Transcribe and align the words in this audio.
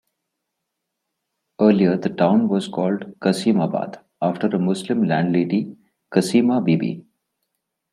Earlier 1.59 1.95
the 1.95 2.09
town 2.09 2.47
was 2.49 2.67
called 2.67 3.13
Qasimabad, 3.19 4.01
after 4.19 4.47
a 4.47 4.57
Muslim 4.57 5.03
landlady 5.03 5.77
Qaseema 6.11 6.65
Bibi. 6.65 7.05